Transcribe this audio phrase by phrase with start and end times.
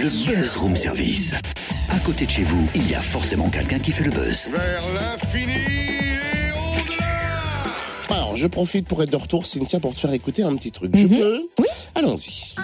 [0.00, 1.34] Le Buzz Room Service.
[1.90, 4.48] À côté de chez vous, il y a forcément quelqu'un qui fait le buzz.
[4.50, 10.14] Vers l'infini et au-delà Alors, je profite pour être de retour, Cynthia, pour te faire
[10.14, 10.96] écouter un petit truc.
[10.96, 11.66] Je peux Oui.
[11.94, 12.54] Allons-y.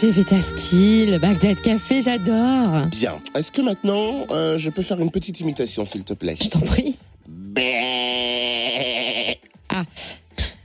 [0.00, 2.86] J'ai fait ta style, Bagdad Café, j'adore.
[2.92, 3.14] Bien.
[3.34, 6.36] Est-ce que maintenant, euh, je peux faire une petite imitation, s'il te plaît?
[6.40, 6.96] Je t'en prie.
[7.26, 7.64] Bé-
[9.68, 9.82] Ah.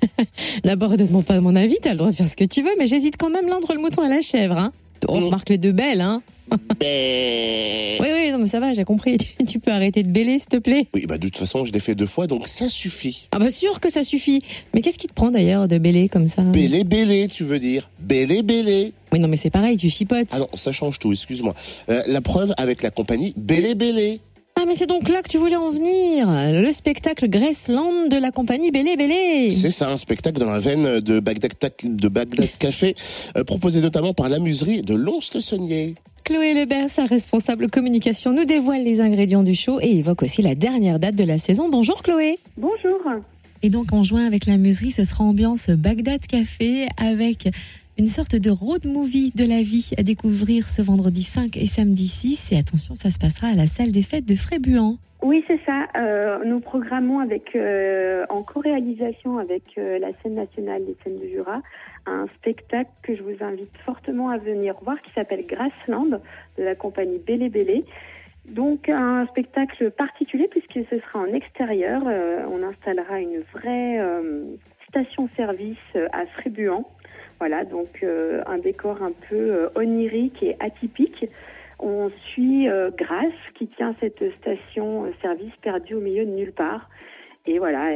[0.63, 2.85] D'abord, donne-moi pas mon avis, t'as le droit de faire ce que tu veux, mais
[2.87, 4.71] j'hésite quand même l'entre le mouton et la chèvre, hein.
[5.09, 5.23] On Mm.
[5.25, 6.21] remarque les deux belles, hein.
[7.99, 9.17] Oui, oui, non, mais ça va, j'ai compris.
[9.47, 10.87] Tu, peux arrêter de bêler, s'il te plaît.
[10.93, 13.27] Oui, bah de toute façon, je l'ai fait deux fois, donc ça suffit.
[13.31, 14.41] Ah bah sûr que ça suffit.
[14.73, 16.41] Mais qu'est-ce qui te prend d'ailleurs de bêler comme ça?
[16.41, 18.93] Bélé, bélé, tu veux dire Bélé, bélé.
[19.11, 20.29] Oui, non, mais c'est pareil, tu chipotes.
[20.31, 21.53] Ah non, ça change tout, excuse-moi.
[21.89, 24.19] Euh, la preuve avec la compagnie Bélé, bélé.
[24.55, 26.27] Ah, mais c'est donc là que tu voulais en venir.
[26.29, 29.49] Le spectacle Graceland de la compagnie Bélé Bélé.
[29.49, 31.51] C'est ça, un spectacle dans la veine de Bagdad,
[31.83, 32.95] de Bagdad Café,
[33.37, 35.95] euh, proposé notamment par l'amuserie de Lons-le-Saunier.
[36.23, 40.55] Chloé Lebert, sa responsable communication, nous dévoile les ingrédients du show et évoque aussi la
[40.55, 41.67] dernière date de la saison.
[41.69, 42.39] Bonjour Chloé.
[42.55, 43.01] Bonjour.
[43.61, 47.49] Et donc en juin avec la muserie, ce sera ambiance Bagdad Café avec
[47.97, 52.07] une sorte de road movie de la vie à découvrir ce vendredi 5 et samedi
[52.07, 52.53] 6.
[52.53, 54.97] Et attention, ça se passera à la salle des fêtes de Frébuant.
[55.23, 55.87] Oui, c'est ça.
[55.95, 61.29] Euh, nous programmons avec, euh, en co-réalisation avec euh, la scène nationale des scènes du
[61.29, 61.61] Jura,
[62.05, 66.19] un spectacle que je vous invite fortement à venir voir qui s'appelle Grassland
[66.57, 67.85] de la compagnie Bélé Bélé.
[68.49, 72.01] Donc un spectacle particulier puisque ce sera en extérieur.
[72.03, 74.01] On installera une vraie
[74.89, 76.85] station-service à Frébuant.
[77.39, 81.29] Voilà, donc un décor un peu onirique et atypique.
[81.85, 86.89] On suit euh, Grace qui tient cette station-service perdue au milieu de nulle part.
[87.45, 87.89] Et voilà,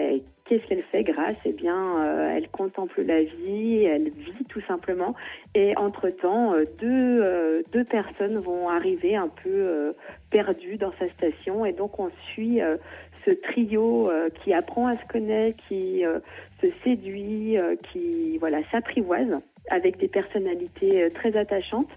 [0.43, 1.37] qu'est-ce qu'elle fait, Grace?
[1.45, 5.15] Eh bien, euh, elle contemple la vie, elle vit tout simplement.
[5.55, 9.93] Et entre-temps, euh, deux, euh, deux personnes vont arriver un peu euh,
[10.31, 11.65] perdues dans sa station.
[11.65, 12.75] Et donc, on suit euh,
[13.23, 16.19] ce trio euh, qui apprend à se connaître, qui euh,
[16.61, 21.89] se séduit, euh, qui voilà s'apprivoise avec des personnalités euh, très attachantes.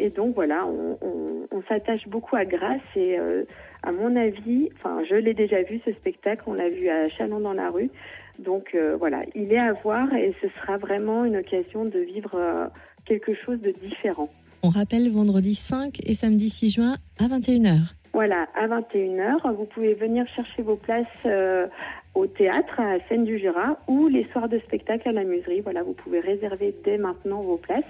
[0.00, 3.42] Et donc voilà, on, on- on s'attache beaucoup à Grace et euh,
[3.82, 7.40] à mon avis, enfin je l'ai déjà vu ce spectacle, on l'a vu à Chalon
[7.40, 7.90] dans la rue.
[8.38, 12.34] Donc euh, voilà, il est à voir et ce sera vraiment une occasion de vivre
[12.36, 12.66] euh,
[13.04, 14.28] quelque chose de différent.
[14.62, 17.78] On rappelle vendredi 5 et samedi 6 juin à 21h.
[18.12, 21.66] Voilà, à 21h, vous pouvez venir chercher vos places euh,
[22.14, 25.60] au théâtre à Seine du Jura ou les soirs de spectacle à la muserie.
[25.60, 27.84] Voilà, vous pouvez réserver dès maintenant vos places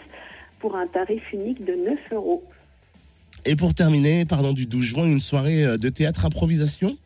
[0.60, 2.44] pour un tarif unique de 9 euros.
[3.46, 6.96] Et pour terminer, parlons du 12 juin, une soirée euh, de théâtre improvisation.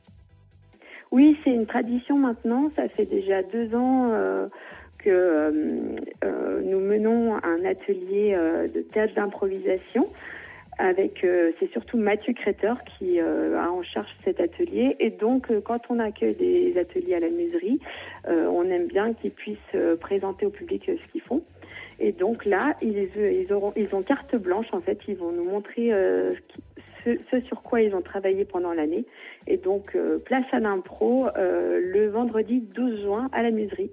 [1.14, 2.70] Oui, c'est une tradition maintenant.
[2.74, 4.48] Ça fait déjà deux ans euh,
[4.98, 5.08] que
[6.24, 10.08] euh, nous menons un atelier euh, de théâtre d'improvisation.
[10.76, 11.24] Avec,
[11.60, 14.96] c'est surtout Mathieu Créteur qui a en charge cet atelier.
[14.98, 17.78] Et donc, quand on accueille des ateliers à la muserie,
[18.26, 19.56] on aime bien qu'ils puissent
[20.00, 21.44] présenter au public ce qu'ils font.
[22.00, 24.98] Et donc là, ils, ont carte blanche, en fait.
[25.08, 26.34] Ils vont nous montrer euh,
[27.04, 29.04] ce sur quoi ils ont travaillé pendant l'année.
[29.46, 33.90] Et donc, euh, place à l'impro euh, le vendredi 12 juin à la muserie.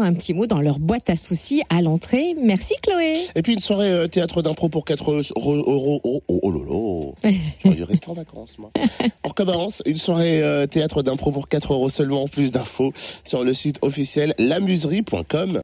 [0.00, 2.34] Un petit mot dans leur boîte à soucis à l'entrée.
[2.40, 3.16] Merci Chloé.
[3.34, 5.22] Et puis une soirée euh, théâtre d'impro pour 4 euros.
[5.54, 6.00] euros.
[6.04, 7.14] Oh, oh, oh lolo.
[7.64, 8.70] J'aurais dû rester en vacances, moi.
[9.24, 9.82] On recommence.
[9.86, 12.28] Une soirée euh, théâtre d'impro pour 4 euros seulement.
[12.28, 12.92] Plus d'infos
[13.24, 15.56] sur le site officiel lamuserie.com.